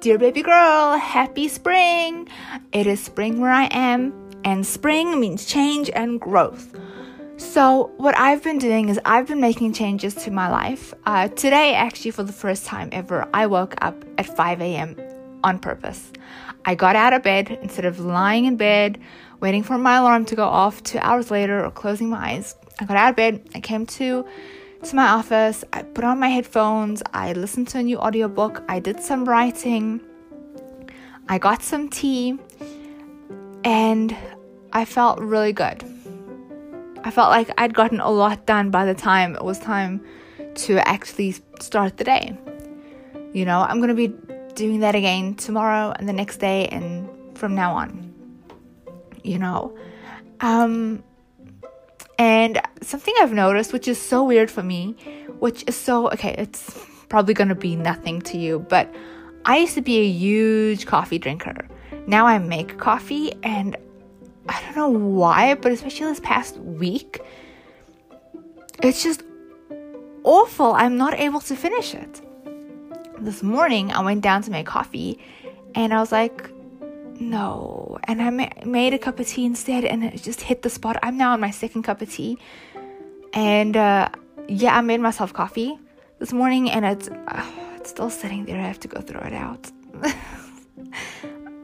Dear 0.00 0.16
baby 0.16 0.40
girl, 0.40 0.96
happy 0.96 1.46
spring! 1.46 2.26
It 2.72 2.86
is 2.86 3.04
spring 3.04 3.38
where 3.38 3.50
I 3.50 3.64
am, 3.66 4.14
and 4.44 4.66
spring 4.66 5.20
means 5.20 5.44
change 5.44 5.90
and 5.90 6.18
growth. 6.18 6.74
So, 7.36 7.90
what 7.98 8.16
I've 8.16 8.42
been 8.42 8.56
doing 8.56 8.88
is 8.88 8.98
I've 9.04 9.26
been 9.26 9.42
making 9.42 9.74
changes 9.74 10.14
to 10.14 10.30
my 10.30 10.48
life. 10.48 10.94
Uh, 11.04 11.28
today, 11.28 11.74
actually, 11.74 12.12
for 12.12 12.22
the 12.22 12.32
first 12.32 12.64
time 12.64 12.88
ever, 12.92 13.28
I 13.34 13.46
woke 13.46 13.74
up 13.82 14.02
at 14.16 14.34
5 14.34 14.62
a.m. 14.62 14.96
on 15.44 15.58
purpose. 15.58 16.10
I 16.64 16.76
got 16.76 16.96
out 16.96 17.12
of 17.12 17.22
bed 17.22 17.58
instead 17.60 17.84
of 17.84 18.00
lying 18.00 18.46
in 18.46 18.56
bed, 18.56 18.98
waiting 19.40 19.62
for 19.62 19.76
my 19.76 19.98
alarm 19.98 20.24
to 20.26 20.34
go 20.34 20.44
off 20.44 20.82
two 20.82 20.98
hours 21.00 21.30
later 21.30 21.62
or 21.62 21.70
closing 21.70 22.08
my 22.08 22.30
eyes. 22.36 22.56
I 22.80 22.86
got 22.86 22.96
out 22.96 23.10
of 23.10 23.16
bed, 23.16 23.46
I 23.54 23.60
came 23.60 23.84
to 23.84 24.24
to 24.82 24.96
my 24.96 25.08
office, 25.08 25.64
I 25.72 25.82
put 25.82 26.04
on 26.04 26.18
my 26.18 26.28
headphones, 26.28 27.02
I 27.12 27.32
listened 27.32 27.68
to 27.68 27.78
a 27.78 27.82
new 27.82 27.98
audiobook, 27.98 28.62
I 28.68 28.80
did 28.80 29.00
some 29.00 29.24
writing, 29.24 30.00
I 31.28 31.38
got 31.38 31.62
some 31.62 31.88
tea, 31.88 32.38
and 33.64 34.16
I 34.72 34.84
felt 34.84 35.20
really 35.20 35.52
good. 35.52 35.84
I 37.04 37.10
felt 37.10 37.30
like 37.30 37.50
I'd 37.58 37.74
gotten 37.74 38.00
a 38.00 38.10
lot 38.10 38.46
done 38.46 38.70
by 38.70 38.84
the 38.84 38.94
time 38.94 39.34
it 39.34 39.44
was 39.44 39.58
time 39.58 40.04
to 40.54 40.86
actually 40.88 41.34
start 41.60 41.96
the 41.96 42.04
day. 42.04 42.36
You 43.32 43.44
know, 43.44 43.60
I'm 43.60 43.78
going 43.78 43.88
to 43.88 43.94
be 43.94 44.08
doing 44.54 44.80
that 44.80 44.94
again 44.94 45.34
tomorrow 45.34 45.94
and 45.98 46.08
the 46.08 46.12
next 46.12 46.38
day 46.38 46.68
and 46.68 47.08
from 47.38 47.54
now 47.54 47.74
on. 47.74 48.12
You 49.22 49.38
know, 49.38 49.76
um, 50.40 51.02
and 52.20 52.60
something 52.82 53.14
I've 53.18 53.32
noticed, 53.32 53.72
which 53.72 53.88
is 53.88 53.98
so 54.00 54.22
weird 54.22 54.50
for 54.50 54.62
me, 54.62 54.92
which 55.38 55.64
is 55.66 55.74
so 55.74 56.10
okay, 56.10 56.34
it's 56.36 56.78
probably 57.08 57.32
gonna 57.32 57.54
be 57.54 57.74
nothing 57.76 58.20
to 58.22 58.36
you, 58.36 58.58
but 58.58 58.94
I 59.46 59.56
used 59.56 59.74
to 59.74 59.80
be 59.80 59.98
a 60.00 60.06
huge 60.06 60.84
coffee 60.84 61.18
drinker. 61.18 61.66
Now 62.06 62.26
I 62.26 62.38
make 62.38 62.76
coffee, 62.76 63.32
and 63.42 63.74
I 64.50 64.60
don't 64.64 64.76
know 64.76 64.90
why, 64.90 65.54
but 65.54 65.72
especially 65.72 66.08
this 66.08 66.20
past 66.20 66.58
week, 66.58 67.22
it's 68.82 69.02
just 69.02 69.22
awful. 70.22 70.74
I'm 70.74 70.98
not 70.98 71.14
able 71.14 71.40
to 71.40 71.56
finish 71.56 71.94
it. 71.94 72.20
This 73.18 73.42
morning, 73.42 73.92
I 73.92 74.02
went 74.02 74.20
down 74.20 74.42
to 74.42 74.50
make 74.50 74.66
coffee, 74.66 75.18
and 75.74 75.94
I 75.94 76.00
was 76.00 76.12
like, 76.12 76.50
no. 77.20 77.98
And 78.04 78.20
I 78.22 78.30
ma- 78.30 78.48
made 78.64 78.94
a 78.94 78.98
cup 78.98 79.20
of 79.20 79.26
tea 79.28 79.44
instead, 79.44 79.84
and 79.84 80.02
it 80.02 80.22
just 80.22 80.40
hit 80.40 80.62
the 80.62 80.70
spot. 80.70 80.96
I'm 81.02 81.16
now 81.16 81.32
on 81.32 81.40
my 81.40 81.50
second 81.50 81.82
cup 81.82 82.00
of 82.02 82.10
tea, 82.10 82.38
and 83.34 83.76
uh, 83.76 84.08
yeah, 84.48 84.76
I 84.76 84.80
made 84.80 85.00
myself 85.00 85.32
coffee 85.32 85.78
this 86.18 86.32
morning, 86.32 86.70
and 86.70 86.84
it's 86.84 87.08
uh, 87.08 87.46
it's 87.76 87.90
still 87.90 88.10
sitting 88.10 88.46
there. 88.46 88.58
I 88.58 88.66
have 88.66 88.80
to 88.80 88.88
go 88.88 89.00
throw 89.00 89.20
it 89.20 89.34
out. 89.34 89.70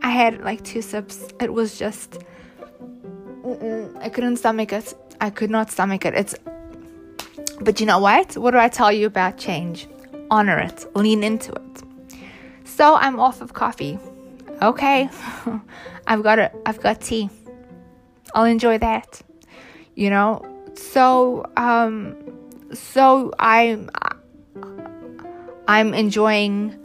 I 0.02 0.10
had 0.10 0.44
like 0.44 0.62
two 0.62 0.82
sips. 0.82 1.26
It 1.40 1.52
was 1.52 1.78
just 1.78 2.22
I 4.00 4.08
couldn't 4.08 4.36
stomach 4.36 4.72
it. 4.72 4.94
I 5.20 5.30
could 5.30 5.50
not 5.50 5.70
stomach 5.70 6.04
it. 6.04 6.14
It's 6.14 6.34
but 7.60 7.80
you 7.80 7.86
know 7.86 7.98
what? 7.98 8.36
What 8.36 8.50
do 8.50 8.58
I 8.58 8.68
tell 8.68 8.92
you 8.92 9.06
about 9.06 9.38
change? 9.38 9.88
Honor 10.30 10.58
it. 10.58 10.84
Lean 10.94 11.24
into 11.24 11.52
it. 11.52 11.82
So 12.64 12.96
I'm 12.96 13.18
off 13.18 13.40
of 13.40 13.54
coffee 13.54 13.98
okay, 14.62 15.08
I've 16.06 16.22
got 16.22 16.38
it. 16.38 16.52
I've 16.66 16.80
got 16.80 17.00
tea. 17.00 17.30
I'll 18.34 18.44
enjoy 18.44 18.78
that. 18.78 19.22
You 19.94 20.10
know. 20.10 20.42
So 20.74 21.46
um, 21.56 22.16
so 22.72 23.32
I'm 23.38 23.90
I'm 25.68 25.94
enjoying. 25.94 26.78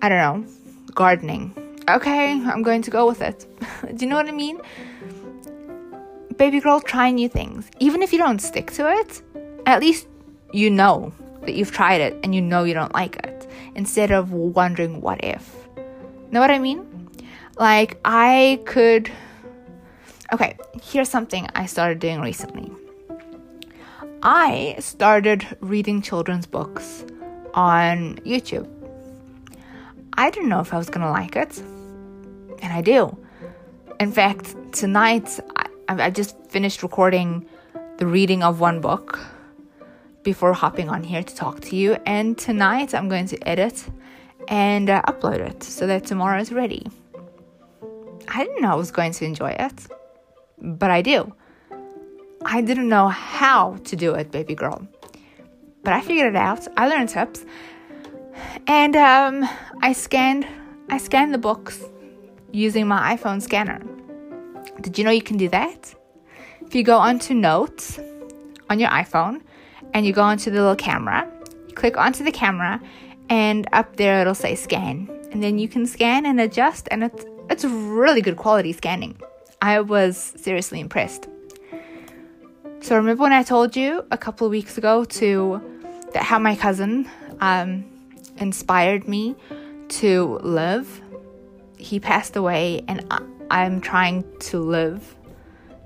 I 0.00 0.08
don't 0.08 0.18
know, 0.18 0.52
gardening. 0.94 1.54
Okay, 1.88 2.32
I'm 2.32 2.62
going 2.62 2.82
to 2.82 2.90
go 2.90 3.06
with 3.06 3.22
it. 3.22 3.46
Do 3.96 4.04
you 4.04 4.08
know 4.08 4.16
what 4.16 4.28
I 4.28 4.32
mean? 4.32 4.60
Baby 6.36 6.60
girl, 6.60 6.80
try 6.80 7.10
new 7.10 7.28
things. 7.28 7.70
Even 7.78 8.02
if 8.02 8.12
you 8.12 8.18
don't 8.18 8.40
stick 8.40 8.70
to 8.72 8.90
it, 8.90 9.22
at 9.66 9.80
least 9.80 10.08
you 10.52 10.70
know 10.70 11.12
that 11.42 11.54
you've 11.54 11.72
tried 11.72 12.00
it 12.00 12.18
and 12.22 12.34
you 12.34 12.40
know 12.40 12.64
you 12.64 12.74
don't 12.74 12.94
like 12.94 13.16
it 13.24 13.48
instead 13.74 14.10
of 14.10 14.32
wondering 14.32 15.00
what 15.00 15.22
if. 15.22 15.54
Know 16.30 16.40
what 16.40 16.50
I 16.50 16.58
mean? 16.58 16.91
Like, 17.62 18.00
I 18.04 18.60
could. 18.64 19.08
Okay, 20.32 20.56
here's 20.82 21.08
something 21.08 21.46
I 21.54 21.66
started 21.66 22.00
doing 22.00 22.20
recently. 22.20 22.72
I 24.20 24.74
started 24.80 25.46
reading 25.60 26.02
children's 26.02 26.44
books 26.44 27.04
on 27.54 28.16
YouTube. 28.26 28.68
I 30.14 30.30
didn't 30.30 30.48
know 30.48 30.58
if 30.58 30.74
I 30.74 30.76
was 30.76 30.90
gonna 30.90 31.12
like 31.12 31.36
it, 31.36 31.56
and 32.62 32.72
I 32.72 32.80
do. 32.80 33.16
In 34.00 34.10
fact, 34.10 34.56
tonight 34.72 35.38
I, 35.54 36.06
I 36.06 36.10
just 36.10 36.34
finished 36.48 36.82
recording 36.82 37.46
the 37.98 38.08
reading 38.08 38.42
of 38.42 38.58
one 38.58 38.80
book 38.80 39.20
before 40.24 40.52
hopping 40.52 40.88
on 40.88 41.04
here 41.04 41.22
to 41.22 41.34
talk 41.36 41.60
to 41.60 41.76
you, 41.76 41.96
and 42.06 42.36
tonight 42.36 42.92
I'm 42.92 43.08
going 43.08 43.28
to 43.28 43.38
edit 43.48 43.88
and 44.48 44.90
uh, 44.90 45.00
upload 45.02 45.38
it 45.38 45.62
so 45.62 45.86
that 45.86 46.04
tomorrow 46.04 46.40
is 46.40 46.50
ready. 46.50 46.88
I 48.34 48.44
didn't 48.44 48.62
know 48.62 48.72
I 48.72 48.74
was 48.76 48.90
going 48.90 49.12
to 49.12 49.24
enjoy 49.24 49.50
it, 49.58 49.86
but 50.58 50.90
I 50.90 51.02
do. 51.02 51.34
I 52.44 52.62
didn't 52.62 52.88
know 52.88 53.08
how 53.08 53.76
to 53.84 53.96
do 53.96 54.14
it, 54.14 54.30
baby 54.30 54.54
girl. 54.54 54.86
But 55.84 55.92
I 55.92 56.00
figured 56.00 56.34
it 56.34 56.36
out. 56.36 56.66
I 56.76 56.88
learned 56.88 57.10
tips. 57.10 57.44
And 58.66 58.96
um, 58.96 59.48
I 59.82 59.92
scanned 59.92 60.46
I 60.88 60.98
scanned 60.98 61.32
the 61.32 61.38
books 61.38 61.84
using 62.52 62.86
my 62.86 63.16
iPhone 63.16 63.40
scanner. 63.40 63.80
Did 64.80 64.98
you 64.98 65.04
know 65.04 65.10
you 65.10 65.22
can 65.22 65.36
do 65.36 65.48
that? 65.50 65.94
If 66.62 66.74
you 66.74 66.82
go 66.82 66.98
onto 66.98 67.34
notes 67.34 67.98
on 68.70 68.78
your 68.78 68.90
iPhone 68.90 69.42
and 69.92 70.06
you 70.06 70.12
go 70.12 70.22
onto 70.22 70.50
the 70.50 70.60
little 70.60 70.76
camera, 70.76 71.30
you 71.68 71.74
click 71.74 71.96
onto 71.96 72.24
the 72.24 72.32
camera 72.32 72.80
and 73.28 73.68
up 73.72 73.96
there 73.96 74.20
it'll 74.20 74.34
say 74.34 74.54
scan. 74.54 75.08
And 75.32 75.42
then 75.42 75.58
you 75.58 75.68
can 75.68 75.86
scan 75.86 76.26
and 76.26 76.40
adjust 76.40 76.88
and 76.90 77.04
it's 77.04 77.24
it's 77.52 77.64
really 77.64 78.22
good 78.22 78.36
quality 78.36 78.72
scanning. 78.72 79.20
I 79.60 79.80
was 79.80 80.16
seriously 80.36 80.80
impressed. 80.80 81.28
So 82.80 82.96
remember 82.96 83.22
when 83.22 83.32
I 83.32 83.42
told 83.42 83.76
you 83.76 84.04
a 84.10 84.18
couple 84.18 84.46
of 84.46 84.50
weeks 84.50 84.78
ago 84.78 85.04
to 85.04 85.62
that 86.14 86.22
how 86.22 86.38
my 86.38 86.56
cousin 86.56 87.08
um, 87.40 87.84
inspired 88.38 89.06
me 89.06 89.36
to 90.00 90.38
live. 90.42 91.00
He 91.76 92.00
passed 92.00 92.36
away, 92.36 92.84
and 92.88 93.06
I, 93.10 93.20
I'm 93.50 93.80
trying 93.80 94.24
to 94.40 94.58
live. 94.58 95.14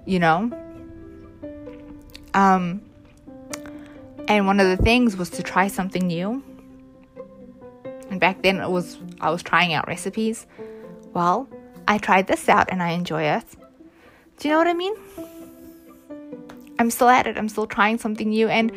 You 0.04 0.20
know. 0.20 0.52
Um, 2.32 2.80
and 4.28 4.46
one 4.46 4.60
of 4.60 4.68
the 4.68 4.82
things 4.82 5.16
was 5.16 5.30
to 5.30 5.42
try 5.42 5.68
something 5.68 6.06
new. 6.06 6.42
And 8.08 8.20
back 8.20 8.42
then 8.42 8.60
it 8.60 8.70
was 8.70 8.98
I 9.20 9.30
was 9.30 9.42
trying 9.42 9.74
out 9.74 9.88
recipes 9.88 10.46
well, 11.16 11.48
I 11.88 11.98
tried 11.98 12.26
this 12.26 12.48
out 12.48 12.68
and 12.70 12.82
I 12.82 12.90
enjoy 12.90 13.22
it. 13.22 13.44
Do 14.38 14.48
you 14.48 14.54
know 14.54 14.58
what 14.58 14.66
I 14.66 14.74
mean? 14.74 14.94
I'm 16.78 16.90
still 16.90 17.08
at 17.08 17.26
it. 17.26 17.38
I'm 17.38 17.48
still 17.48 17.66
trying 17.66 17.98
something 17.98 18.30
new, 18.30 18.48
and 18.48 18.70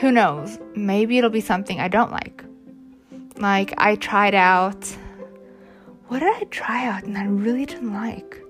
who 0.00 0.10
knows? 0.10 0.58
Maybe 0.74 1.18
it'll 1.18 1.30
be 1.30 1.40
something 1.40 1.78
I 1.78 1.88
don't 1.88 2.10
like. 2.10 2.42
Like, 3.36 3.74
I 3.78 3.94
tried 3.94 4.34
out. 4.34 4.84
What 6.08 6.20
did 6.20 6.34
I 6.34 6.44
try 6.50 6.86
out 6.86 7.04
and 7.04 7.16
I 7.16 7.26
really 7.26 7.66
didn't 7.66 7.92
like? 7.92 8.42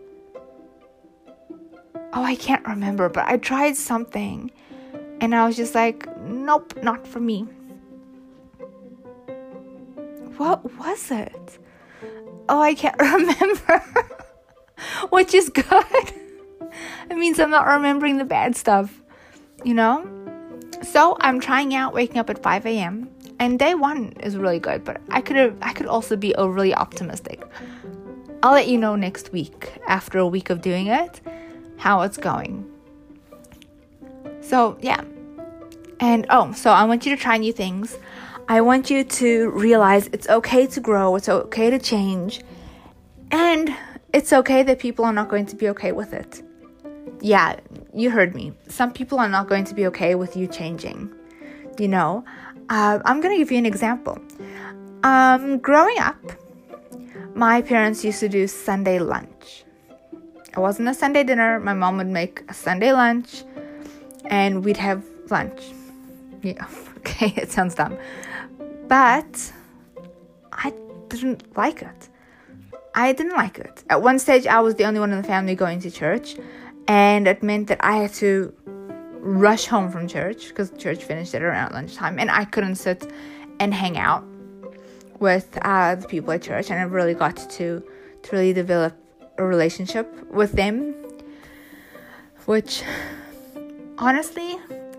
Oh, 2.15 2.23
I 2.23 2.37
can't 2.37 2.67
remember, 2.67 3.09
but 3.09 3.27
I 3.27 3.37
tried 3.37 3.77
something 3.77 4.51
and 5.21 5.35
I 5.35 5.47
was 5.47 5.57
just 5.57 5.75
like, 5.75 6.09
nope, 6.21 6.73
not 6.83 7.07
for 7.07 7.21
me. 7.21 7.43
What 10.39 10.79
was 10.79 11.11
it? 11.11 11.59
Oh, 12.49 12.61
I 12.61 12.75
can't 12.75 12.97
remember. 13.01 13.85
Which 15.11 15.35
is 15.35 15.49
good. 15.49 16.13
it 17.11 17.17
means 17.17 17.39
I'm 17.39 17.51
not 17.51 17.67
remembering 17.67 18.19
the 18.19 18.25
bad 18.25 18.57
stuff, 18.57 19.01
you 19.65 19.75
know? 19.75 20.07
So 20.83 21.17
I'm 21.21 21.41
trying 21.41 21.75
out 21.75 21.95
waking 21.95 22.19
up 22.19 22.31
at 22.31 22.43
5 22.43 22.67
a.m. 22.67 23.11
And 23.41 23.59
day 23.59 23.75
one 23.75 24.13
is 24.21 24.37
really 24.37 24.59
good, 24.59 24.85
but 24.85 25.01
I 25.11 25.21
could 25.21 25.57
I 25.63 25.73
could 25.73 25.87
also 25.87 26.17
be 26.17 26.35
overly 26.35 26.75
optimistic. 26.75 27.43
I'll 28.43 28.53
let 28.53 28.69
you 28.69 28.79
know 28.79 28.97
next 28.97 29.33
week 29.33 29.73
after 29.87 30.19
a 30.19 30.27
week 30.27 30.51
of 30.51 30.61
doing 30.61 30.89
it 30.89 31.21
how 31.77 32.03
it's 32.03 32.17
going. 32.17 32.69
So 34.41 34.77
yeah. 34.81 35.03
And 36.01 36.27
oh, 36.31 36.53
so 36.53 36.71
I 36.71 36.85
want 36.85 37.07
you 37.07 37.15
to 37.17 37.21
try 37.21 37.37
new 37.37 37.53
things. 37.53 37.99
I 38.51 38.63
want 38.63 38.89
you 38.89 39.05
to 39.05 39.51
realize 39.51 40.09
it's 40.11 40.27
okay 40.27 40.67
to 40.69 40.81
grow, 40.81 41.17
it's 41.17 41.29
okay 41.29 41.69
to 41.69 41.79
change, 41.79 42.41
and 43.31 43.77
it's 44.15 44.33
okay 44.33 44.63
that 44.63 44.79
people 44.79 45.05
are 45.05 45.13
not 45.13 45.29
going 45.29 45.45
to 45.47 45.57
be 45.57 45.69
okay 45.69 45.93
with 45.93 46.15
it. 46.15 46.43
Yeah, 47.21 47.61
you 47.93 48.11
heard 48.11 48.35
me. 48.35 48.55
Some 48.67 48.95
people 48.95 49.19
are 49.19 49.29
not 49.29 49.49
going 49.49 49.65
to 49.65 49.75
be 49.75 49.87
okay 49.89 50.15
with 50.15 50.35
you 50.35 50.47
changing. 50.47 51.13
You 51.79 51.89
know, 51.89 52.25
uh, 52.71 53.01
I'm 53.05 53.21
going 53.21 53.35
to 53.35 53.39
give 53.39 53.53
you 53.53 53.59
an 53.59 53.67
example. 53.67 54.19
Um, 55.03 55.59
growing 55.59 55.99
up, 55.99 56.17
my 57.35 57.61
parents 57.61 58.03
used 58.03 58.21
to 58.21 58.31
do 58.31 58.47
Sunday 58.47 58.99
lunch. 58.99 59.65
It 60.13 60.59
wasn't 60.59 60.89
a 60.89 60.95
Sunday 60.95 61.23
dinner. 61.23 61.61
My 61.61 61.75
mom 61.75 61.99
would 61.99 62.07
make 62.07 62.43
a 62.49 62.55
Sunday 62.55 62.93
lunch 62.95 63.45
and 64.25 64.65
we'd 64.65 64.79
have 64.79 65.05
lunch. 65.29 65.61
Yeah, 66.43 66.67
okay, 66.99 67.35
it 67.37 67.51
sounds 67.51 67.75
dumb. 67.75 67.99
But 68.89 69.53
I 70.53 70.73
didn't 71.09 71.57
like 71.57 71.83
it. 71.83 72.09
I 72.95 73.13
didn't 73.13 73.37
like 73.37 73.59
it. 73.59 73.85
At 73.91 74.03
one 74.03 74.19
stage, 74.19 74.47
I 74.47 74.61
was 74.61 74.75
the 74.75 74.85
only 74.85 74.99
one 74.99 75.13
in 75.13 75.21
the 75.21 75.29
family 75.29 75.55
going 75.55 75.81
to 75.81 75.91
church, 75.91 76.37
and 76.89 77.29
it 77.29 77.43
meant 77.43 77.69
that 77.69 77.79
I 77.81 77.99
had 77.99 78.15
to 78.15 78.53
rush 79.21 79.67
home 79.67 79.91
from 79.91 80.09
church 80.09 80.49
because 80.49 80.71
church 80.79 81.05
finished 81.05 81.35
at 81.35 81.43
around 81.43 81.75
lunchtime, 81.75 82.19
and 82.19 82.31
I 82.31 82.45
couldn't 82.45 82.77
sit 82.77 83.13
and 83.61 83.75
hang 83.75 83.99
out 83.99 84.25
with 85.21 85.59
uh, 85.63 85.97
the 85.97 86.09
people 86.09 86.33
at 86.33 86.43
church. 86.43 86.71
And 86.71 86.81
I 86.81 86.85
really 86.85 87.15
got 87.15 87.37
to 87.37 87.83
to 88.23 88.33
really 88.33 88.53
develop 88.53 88.97
a 89.37 89.45
relationship 89.45 90.07
with 90.33 90.53
them, 90.53 90.95
which 92.47 92.83
honestly 93.99 94.57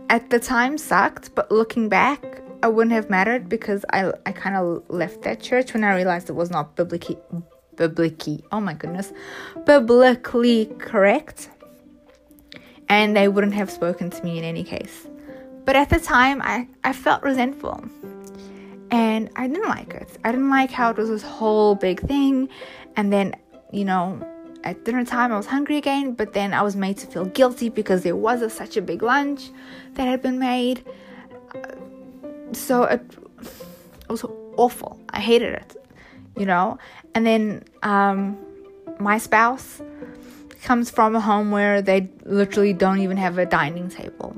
at 0.09 0.29
the 0.29 0.39
time 0.39 0.77
sucked, 0.77 1.35
but 1.35 1.51
looking 1.51 1.89
back, 1.89 2.23
I 2.61 2.67
wouldn't 2.67 2.93
have 2.93 3.09
mattered 3.09 3.47
because 3.49 3.85
I 3.91 4.11
I 4.25 4.31
kind 4.31 4.55
of 4.55 4.83
left 4.89 5.21
that 5.23 5.41
church 5.41 5.73
when 5.73 5.83
I 5.83 5.95
realized 5.95 6.29
it 6.29 6.33
was 6.33 6.51
not 6.51 6.75
biblically 6.75 7.17
biblically 7.75 8.43
oh 8.51 8.59
my 8.59 8.73
goodness 8.73 9.13
biblically 9.65 10.65
correct. 10.79 11.49
And 12.89 13.15
they 13.15 13.27
wouldn't 13.27 13.53
have 13.53 13.69
spoken 13.69 14.09
to 14.09 14.23
me 14.23 14.39
in 14.39 14.43
any 14.43 14.63
case. 14.63 15.07
But 15.63 15.75
at 15.75 15.89
the 15.89 15.99
time 15.99 16.41
I, 16.41 16.67
I 16.83 16.91
felt 16.91 17.21
resentful. 17.21 17.83
And 18.89 19.29
I 19.35 19.47
didn't 19.47 19.69
like 19.69 19.93
it. 19.93 20.09
I 20.23 20.31
didn't 20.31 20.49
like 20.49 20.71
how 20.71 20.89
it 20.89 20.97
was 20.97 21.09
this 21.09 21.21
whole 21.21 21.75
big 21.75 21.99
thing. 22.01 22.49
And 22.95 23.13
then 23.13 23.35
you 23.71 23.85
know 23.85 24.19
at 24.63 24.83
dinner 24.83 25.05
time 25.05 25.31
I 25.31 25.37
was 25.37 25.45
hungry 25.45 25.77
again 25.77 26.13
but 26.13 26.33
then 26.33 26.53
I 26.53 26.61
was 26.61 26.75
made 26.75 26.97
to 26.97 27.07
feel 27.07 27.25
guilty 27.25 27.69
because 27.69 28.03
there 28.03 28.15
was 28.15 28.41
a, 28.41 28.49
such 28.49 28.75
a 28.77 28.81
big 28.81 29.01
lunch 29.01 29.51
that 29.93 30.05
had 30.07 30.21
been 30.21 30.39
made 30.39 30.83
so 32.53 32.83
it, 32.83 33.01
it 33.41 34.09
was 34.09 34.25
awful 34.57 34.99
I 35.09 35.19
hated 35.19 35.53
it 35.53 35.75
you 36.35 36.45
know 36.45 36.77
and 37.15 37.25
then 37.25 37.63
um, 37.83 38.37
my 38.99 39.17
spouse 39.17 39.81
comes 40.63 40.89
from 40.89 41.15
a 41.15 41.21
home 41.21 41.51
where 41.51 41.81
they 41.81 42.09
literally 42.25 42.73
don't 42.73 42.99
even 42.99 43.17
have 43.17 43.37
a 43.37 43.45
dining 43.45 43.89
table. 43.89 44.35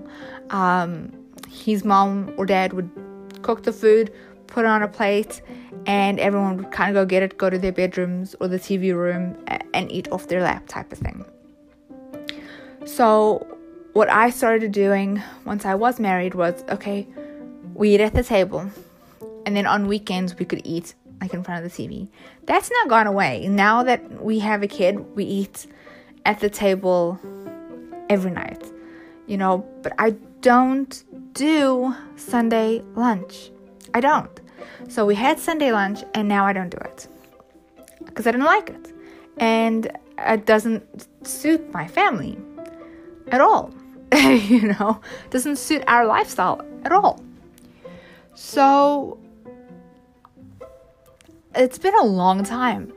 Um, 0.49 1.11
his 1.49 1.83
mom 1.83 2.33
or 2.37 2.45
dad 2.45 2.73
would 2.73 2.89
cook 3.41 3.63
the 3.63 3.73
food, 3.73 4.13
put 4.47 4.65
it 4.65 4.67
on 4.67 4.83
a 4.83 4.87
plate, 4.87 5.41
and 5.85 6.19
everyone 6.19 6.57
would 6.57 6.71
kind 6.71 6.95
of 6.95 7.01
go 7.01 7.05
get 7.05 7.23
it, 7.23 7.37
go 7.37 7.49
to 7.49 7.57
their 7.57 7.71
bedrooms 7.71 8.35
or 8.39 8.47
the 8.47 8.59
TV 8.59 8.93
room, 8.95 9.35
and 9.73 9.91
eat 9.91 10.11
off 10.11 10.27
their 10.27 10.41
lap, 10.41 10.67
type 10.67 10.91
of 10.91 10.99
thing. 10.99 11.25
So, 12.85 13.47
what 13.93 14.09
I 14.09 14.29
started 14.29 14.71
doing 14.71 15.21
once 15.45 15.65
I 15.65 15.75
was 15.75 15.99
married 15.99 16.35
was 16.35 16.63
okay, 16.69 17.07
we 17.81 17.95
eat 17.95 18.01
at 18.01 18.13
the 18.13 18.21
table, 18.21 18.69
and 19.43 19.55
then 19.57 19.65
on 19.65 19.87
weekends 19.87 20.37
we 20.37 20.45
could 20.45 20.61
eat 20.63 20.93
like 21.19 21.33
in 21.33 21.43
front 21.43 21.65
of 21.65 21.71
the 21.71 21.75
TV. 21.75 22.07
That's 22.45 22.69
not 22.69 22.89
gone 22.89 23.07
away. 23.07 23.47
Now 23.47 23.81
that 23.81 24.23
we 24.23 24.37
have 24.37 24.61
a 24.61 24.67
kid, 24.67 24.99
we 25.15 25.23
eat 25.23 25.65
at 26.23 26.39
the 26.41 26.49
table 26.49 27.19
every 28.07 28.29
night. 28.29 28.63
You 29.25 29.37
know, 29.37 29.65
but 29.81 29.93
I 29.97 30.11
don't 30.41 31.03
do 31.33 31.95
Sunday 32.17 32.83
lunch. 32.93 33.49
I 33.95 33.99
don't. 33.99 34.39
So 34.87 35.03
we 35.07 35.15
had 35.15 35.39
Sunday 35.39 35.71
lunch 35.71 36.03
and 36.13 36.27
now 36.27 36.45
I 36.45 36.53
don't 36.53 36.69
do 36.69 36.77
it. 36.85 37.07
Because 38.05 38.27
I 38.27 38.31
didn't 38.31 38.45
like 38.45 38.69
it. 38.69 38.93
And 39.37 39.91
it 40.19 40.45
doesn't 40.45 41.07
suit 41.25 41.73
my 41.73 41.87
family 41.87 42.37
at 43.29 43.41
all. 43.41 43.73
you 44.13 44.75
know, 44.79 45.01
doesn't 45.31 45.55
suit 45.55 45.83
our 45.87 46.05
lifestyle 46.05 46.63
at 46.85 46.91
all. 46.91 47.19
So 48.43 49.19
it's 51.53 51.77
been 51.77 51.95
a 51.95 52.03
long 52.03 52.43
time. 52.43 52.91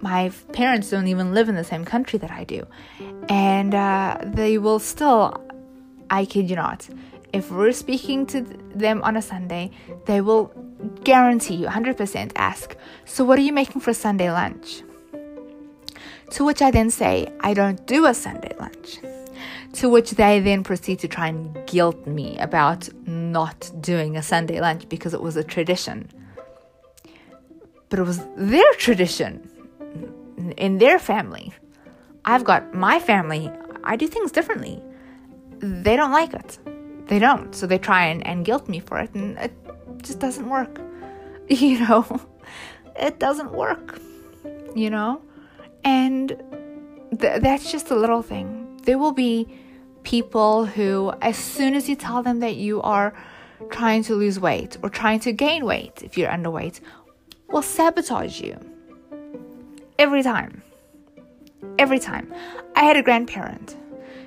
My 0.00 0.30
parents 0.52 0.90
don't 0.90 1.08
even 1.08 1.34
live 1.34 1.48
in 1.48 1.56
the 1.56 1.64
same 1.64 1.84
country 1.84 2.20
that 2.20 2.30
I 2.30 2.44
do. 2.44 2.64
And 3.28 3.74
uh, 3.74 4.18
they 4.22 4.58
will 4.58 4.78
still, 4.78 5.44
I 6.08 6.24
kid 6.24 6.48
you 6.48 6.56
not, 6.56 6.88
if 7.32 7.50
we're 7.50 7.72
speaking 7.72 8.26
to 8.26 8.42
them 8.74 9.02
on 9.02 9.16
a 9.16 9.22
Sunday, 9.22 9.72
they 10.06 10.20
will 10.20 10.52
guarantee 11.02 11.56
you 11.56 11.66
100% 11.66 12.32
ask, 12.36 12.76
So, 13.04 13.24
what 13.24 13.40
are 13.40 13.42
you 13.42 13.52
making 13.52 13.80
for 13.80 13.92
Sunday 13.92 14.30
lunch? 14.30 14.82
To 16.30 16.44
which 16.44 16.62
I 16.62 16.70
then 16.70 16.90
say, 16.90 17.28
I 17.40 17.54
don't 17.54 17.84
do 17.86 18.06
a 18.06 18.14
Sunday 18.14 18.54
lunch. 18.58 18.98
To 19.76 19.88
which 19.88 20.12
they 20.12 20.40
then 20.40 20.64
proceed 20.64 21.00
to 21.00 21.08
try 21.08 21.28
and 21.28 21.66
guilt 21.66 22.06
me 22.06 22.38
about 22.38 22.88
not 23.06 23.70
doing 23.80 24.16
a 24.16 24.22
Sunday 24.22 24.60
lunch 24.60 24.88
because 24.88 25.12
it 25.12 25.20
was 25.20 25.36
a 25.36 25.44
tradition 25.44 26.08
but 27.88 27.98
it 27.98 28.02
was 28.02 28.20
their 28.36 28.72
tradition 28.74 29.48
in 30.56 30.78
their 30.78 30.98
family. 30.98 31.52
I've 32.24 32.44
got 32.44 32.74
my 32.74 32.98
family, 32.98 33.50
I 33.84 33.96
do 33.96 34.08
things 34.08 34.32
differently. 34.32 34.82
They 35.58 35.96
don't 35.96 36.12
like 36.12 36.34
it. 36.34 36.58
They 37.06 37.18
don't. 37.18 37.54
So 37.54 37.66
they 37.66 37.78
try 37.78 38.06
and, 38.06 38.26
and 38.26 38.44
guilt 38.44 38.68
me 38.68 38.80
for 38.80 38.98
it, 38.98 39.14
and 39.14 39.38
it 39.38 39.52
just 40.02 40.18
doesn't 40.18 40.48
work. 40.48 40.80
You 41.48 41.78
know, 41.86 42.20
it 42.96 43.20
doesn't 43.20 43.52
work, 43.52 44.00
you 44.74 44.90
know? 44.90 45.22
And 45.84 46.30
th- 47.20 47.40
that's 47.40 47.70
just 47.70 47.92
a 47.92 47.94
little 47.94 48.20
thing. 48.20 48.80
There 48.82 48.98
will 48.98 49.12
be 49.12 49.46
people 50.06 50.66
who, 50.66 51.12
as 51.20 51.36
soon 51.36 51.74
as 51.74 51.88
you 51.88 51.96
tell 51.96 52.22
them 52.22 52.38
that 52.38 52.54
you 52.54 52.80
are 52.82 53.12
trying 53.70 54.04
to 54.04 54.14
lose 54.14 54.38
weight 54.38 54.76
or 54.80 54.88
trying 54.88 55.18
to 55.18 55.32
gain 55.32 55.64
weight 55.64 56.00
if 56.04 56.16
you're 56.16 56.30
underweight 56.30 56.80
will 57.48 57.60
sabotage 57.60 58.40
you. 58.40 58.56
Every 59.98 60.22
time. 60.22 60.62
Every 61.76 61.98
time. 61.98 62.32
I 62.76 62.84
had 62.84 62.96
a 62.96 63.02
grandparent 63.02 63.76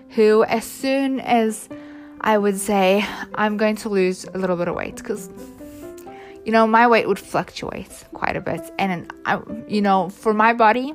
who, 0.10 0.44
as 0.44 0.66
soon 0.66 1.22
as 1.22 1.70
I 2.20 2.38
would 2.38 2.58
say, 2.58 3.06
I'm 3.36 3.56
going 3.56 3.78
to 3.78 3.88
lose 3.88 4.26
a 4.26 4.38
little 4.38 4.58
bit 4.58 4.68
of 4.68 4.76
weight, 4.76 4.98
because, 4.98 5.30
you 6.44 6.52
know, 6.52 6.68
my 6.68 6.88
weight 6.88 7.08
would 7.08 7.20
fluctuate 7.20 8.04
quite 8.14 8.36
a 8.36 8.42
bit. 8.42 8.70
And, 8.78 9.14
I, 9.24 9.40
you 9.70 9.82
know, 9.82 10.10
for 10.10 10.34
my 10.34 10.52
body, 10.52 10.94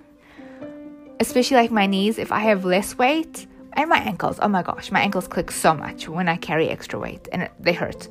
especially 1.20 1.56
like 1.56 1.70
my 1.70 1.86
knees, 1.86 2.18
if 2.18 2.30
I 2.32 2.40
have 2.40 2.66
less 2.66 2.98
weight, 2.98 3.46
and 3.74 3.90
my 3.90 3.98
ankles, 3.98 4.38
oh 4.40 4.48
my 4.48 4.62
gosh, 4.62 4.90
my 4.90 5.00
ankles 5.00 5.28
click 5.28 5.50
so 5.50 5.74
much 5.74 6.08
when 6.08 6.28
I 6.28 6.36
carry 6.36 6.68
extra 6.68 6.98
weight 6.98 7.28
and 7.32 7.48
they 7.60 7.72
hurt. 7.72 8.08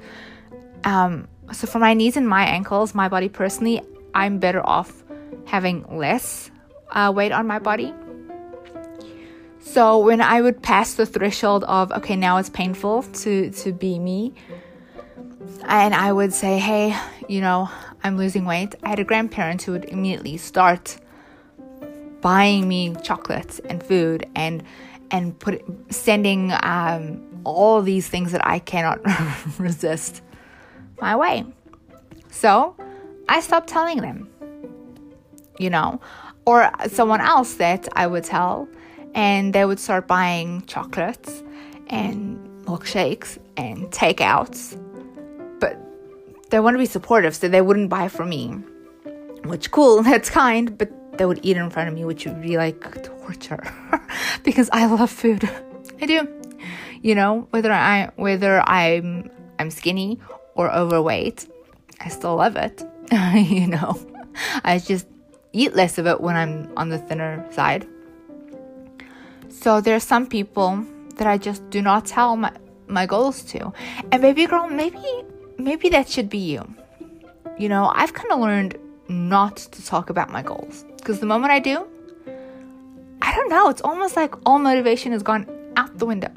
Um, 0.84 1.28
so 1.52 1.68
for 1.68 1.80
my 1.80 1.94
knees 1.94 2.18
and 2.18 2.28
my 2.28 2.46
ankles, 2.46 2.94
my 2.94 3.08
body 3.08 3.30
personally, 3.30 3.82
I'm 4.14 4.40
better 4.40 4.66
off 4.66 5.04
having 5.46 5.86
less 5.98 6.52
uh, 6.92 7.12
weight 7.16 7.32
on 7.32 7.48
my 7.48 7.60
body. 7.60 7.94
So 9.60 9.98
when 10.00 10.22
I 10.22 10.42
would 10.42 10.62
pass 10.62 10.96
the 10.96 11.06
threshold 11.06 11.64
of 11.64 11.92
okay, 11.94 12.16
now 12.16 12.38
it's 12.38 12.50
painful 12.50 13.04
to 13.04 13.50
to 13.50 13.72
be 13.72 13.98
me, 13.98 14.34
and 15.66 15.96
I 15.96 16.12
would 16.12 16.34
say, 16.34 16.60
hey, 16.60 16.96
you 17.30 17.42
know, 17.42 17.70
I'm 18.04 18.18
losing 18.18 18.46
weight. 18.46 18.76
I 18.84 18.90
had 18.90 19.00
a 19.00 19.04
grandparent 19.04 19.64
who 19.64 19.72
would 19.72 19.86
immediately 19.86 20.38
start 20.38 20.98
buying 22.22 22.68
me 22.68 22.96
chocolates 23.04 23.60
and 23.60 23.82
food 23.82 24.28
and 24.36 24.64
and 25.14 25.40
put 25.40 25.64
sending 25.94 26.52
um, 26.64 27.24
all 27.46 27.82
these 27.82 28.10
things 28.10 28.34
that 28.34 28.46
I 28.46 28.60
cannot 28.60 29.00
resist 29.60 30.22
my 31.00 31.16
way. 31.16 31.46
So 32.32 32.76
I 33.30 33.40
stopped 33.40 33.70
telling 33.70 34.02
them, 34.02 34.28
you 35.60 35.70
know, 35.70 36.02
or 36.46 36.70
someone 36.88 37.22
else 37.22 37.54
that 37.56 37.88
I 37.94 38.08
would 38.08 38.24
tell, 38.24 38.68
and 39.14 39.54
they 39.54 39.64
would 39.64 39.80
start 39.80 40.08
buying 40.08 40.66
chocolates 40.66 41.44
and 41.88 42.40
milkshakes 42.66 43.38
and 43.56 43.86
takeouts. 43.92 44.80
But 45.60 45.80
they 46.50 46.60
want 46.60 46.74
to 46.74 46.80
be 46.80 46.88
supportive, 46.88 47.36
so 47.36 47.48
they 47.48 47.62
wouldn't 47.62 47.90
buy 47.90 48.08
for 48.08 48.26
me. 48.26 48.48
Which 49.46 49.70
cool, 49.70 50.02
that's 50.10 50.32
kind, 50.32 50.76
but 50.76 50.92
they 51.18 51.26
would 51.26 51.40
eat 51.44 51.58
in 51.58 51.70
front 51.70 51.90
of 51.90 51.96
me, 51.96 52.06
which 52.06 52.26
would 52.26 52.42
be 52.42 52.58
like 52.58 53.04
torture 53.04 53.64
because 54.44 54.70
I 54.72 54.86
love 54.86 55.12
food. 55.12 55.50
I 56.02 56.06
do. 56.06 56.28
You 57.02 57.16
know, 57.16 57.48
whether 57.52 57.72
I 57.72 58.12
whether 58.16 58.62
I'm 58.62 59.30
I'm 59.60 59.70
skinny 59.70 60.20
or 60.56 60.72
overweight, 60.72 61.48
I 62.00 62.10
still 62.10 62.36
love 62.36 62.56
it. 62.56 62.84
you 63.36 63.68
know, 63.68 64.00
I 64.64 64.80
just 64.80 65.08
eat 65.52 65.76
less 65.76 65.98
of 65.98 66.08
it 66.08 66.22
when 66.22 66.36
I'm 66.36 66.72
on 66.78 66.90
the 66.90 66.98
thinner 66.98 67.46
side. 67.52 67.88
So 69.50 69.82
there 69.82 69.96
are 69.96 70.00
some 70.00 70.28
people 70.28 70.86
that 71.16 71.28
I 71.28 71.38
just 71.38 71.70
do 71.70 71.82
not 71.82 72.06
tell 72.06 72.36
my, 72.36 72.52
my 72.88 73.06
goals 73.06 73.44
to. 73.54 73.72
And 74.12 74.22
baby 74.22 74.46
girl, 74.46 74.68
maybe 74.68 75.04
maybe 75.58 75.90
that 75.90 76.10
should 76.10 76.30
be 76.30 76.40
you. 76.40 76.76
You 77.58 77.70
know, 77.70 77.92
I've 77.94 78.14
kind 78.14 78.32
of 78.32 78.40
learned 78.40 78.78
not 79.14 79.58
to 79.58 79.86
talk 79.86 80.10
about 80.10 80.30
my 80.30 80.42
goals. 80.42 80.86
Because 80.98 81.20
the 81.20 81.26
moment 81.26 81.52
I 81.52 81.60
do, 81.60 81.86
I 83.22 83.34
don't 83.36 83.50
know, 83.50 83.70
it's 83.70 83.82
almost 83.82 84.16
like 84.16 84.36
all 84.46 84.60
motivation 84.60 85.12
has 85.12 85.24
gone 85.24 85.48
out 85.78 85.98
the 85.98 86.06
window. 86.06 86.32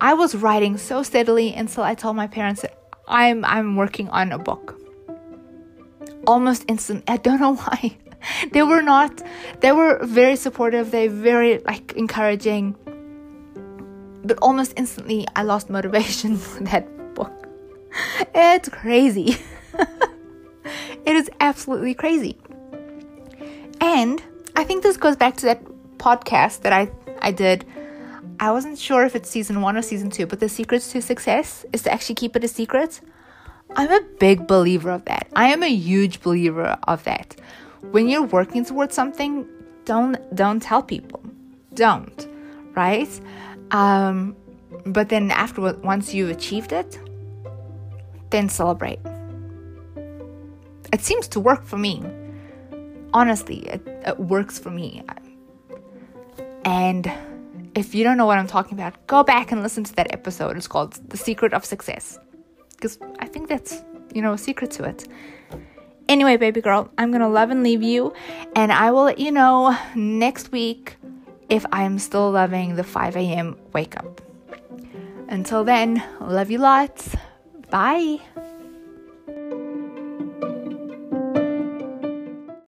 I 0.00 0.14
was 0.14 0.34
writing 0.34 0.78
so 0.78 1.02
steadily 1.02 1.54
until 1.54 1.84
I 1.84 1.94
told 1.94 2.16
my 2.16 2.26
parents 2.26 2.62
that 2.62 2.76
I'm 3.06 3.44
I'm 3.44 3.76
working 3.76 4.08
on 4.08 4.32
a 4.32 4.38
book. 4.38 4.80
Almost 6.26 6.64
instant. 6.68 7.04
I 7.08 7.16
don't 7.16 7.40
know 7.40 7.54
why. 7.64 7.96
they 8.52 8.62
were 8.62 8.82
not 8.82 9.22
they 9.60 9.72
were 9.72 9.98
very 10.04 10.36
supportive, 10.36 10.90
they 10.90 11.08
very 11.08 11.58
like 11.58 11.92
encouraging. 11.94 12.76
But 14.24 14.38
almost 14.40 14.74
instantly 14.76 15.26
I 15.36 15.42
lost 15.42 15.70
motivation 15.70 16.36
for 16.48 16.62
that 16.64 17.14
book. 17.14 17.32
It's 18.34 18.68
crazy. 18.68 19.36
it 21.10 21.16
is 21.16 21.30
absolutely 21.40 21.94
crazy. 21.94 22.38
And 23.80 24.22
I 24.54 24.64
think 24.64 24.82
this 24.82 24.96
goes 24.96 25.16
back 25.16 25.36
to 25.38 25.46
that 25.46 25.64
podcast 25.98 26.60
that 26.62 26.72
I 26.72 26.90
I 27.20 27.32
did. 27.32 27.66
I 28.38 28.52
wasn't 28.52 28.78
sure 28.78 29.04
if 29.04 29.14
it's 29.14 29.28
season 29.28 29.60
one 29.60 29.76
or 29.76 29.82
season 29.82 30.08
two, 30.08 30.26
but 30.26 30.40
the 30.40 30.48
secrets 30.48 30.92
to 30.92 31.02
success 31.02 31.66
is 31.72 31.82
to 31.82 31.92
actually 31.92 32.14
keep 32.14 32.36
it 32.36 32.44
a 32.44 32.48
secret. 32.48 33.00
I'm 33.76 33.90
a 33.90 34.00
big 34.18 34.46
believer 34.46 34.90
of 34.90 35.04
that. 35.04 35.28
I 35.36 35.48
am 35.48 35.62
a 35.62 35.68
huge 35.68 36.22
believer 36.22 36.78
of 36.88 37.04
that. 37.04 37.36
When 37.90 38.08
you're 38.08 38.22
working 38.22 38.64
towards 38.64 38.94
something, 38.94 39.46
don't 39.84 40.16
don't 40.34 40.60
tell 40.60 40.82
people. 40.82 41.22
Don't, 41.74 42.28
right? 42.74 43.10
Um, 43.70 44.36
but 44.86 45.08
then 45.08 45.30
afterward, 45.30 45.82
once 45.82 46.14
you've 46.14 46.30
achieved 46.30 46.72
it, 46.72 46.98
then 48.30 48.48
celebrate. 48.48 49.00
It 50.92 51.00
seems 51.02 51.28
to 51.28 51.40
work 51.40 51.64
for 51.64 51.76
me. 51.76 52.02
Honestly, 53.12 53.66
it, 53.68 53.82
it 53.86 54.18
works 54.18 54.58
for 54.58 54.70
me. 54.70 55.02
And 56.64 57.10
if 57.74 57.94
you 57.94 58.04
don't 58.04 58.16
know 58.16 58.26
what 58.26 58.38
I'm 58.38 58.46
talking 58.46 58.74
about, 58.74 59.06
go 59.06 59.22
back 59.22 59.52
and 59.52 59.62
listen 59.62 59.84
to 59.84 59.94
that 59.96 60.12
episode. 60.12 60.56
It's 60.56 60.66
called 60.66 60.94
The 61.08 61.16
Secret 61.16 61.52
of 61.52 61.64
Success. 61.64 62.18
Because 62.70 62.98
I 63.18 63.26
think 63.26 63.48
that's, 63.48 63.82
you 64.14 64.22
know, 64.22 64.32
a 64.32 64.38
secret 64.38 64.70
to 64.72 64.84
it. 64.84 65.06
Anyway, 66.08 66.36
baby 66.36 66.60
girl, 66.60 66.90
I'm 66.98 67.10
going 67.10 67.20
to 67.20 67.28
love 67.28 67.50
and 67.50 67.62
leave 67.62 67.82
you. 67.82 68.12
And 68.56 68.72
I 68.72 68.90
will 68.90 69.04
let 69.04 69.18
you 69.18 69.30
know 69.30 69.76
next 69.94 70.50
week 70.50 70.96
if 71.48 71.64
I'm 71.72 71.98
still 71.98 72.30
loving 72.30 72.76
the 72.76 72.84
5 72.84 73.16
a.m. 73.16 73.56
wake 73.72 73.96
up. 73.96 74.20
Until 75.28 75.62
then, 75.62 76.02
love 76.20 76.50
you 76.50 76.58
lots. 76.58 77.14
Bye. 77.70 78.20